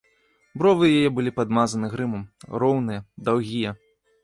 Бровы 0.61 0.87
яе 0.97 1.09
былі 1.17 1.33
падмазаны 1.41 1.91
грымам, 1.93 2.25
роўныя, 2.65 3.07
даўгія. 3.31 3.79